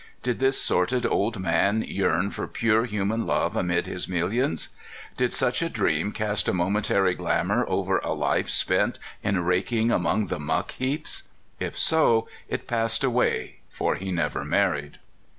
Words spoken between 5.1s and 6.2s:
Did such a dream